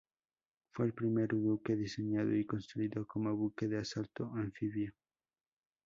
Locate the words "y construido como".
2.35-3.35